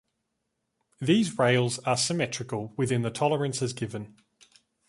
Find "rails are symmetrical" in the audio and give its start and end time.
1.37-2.73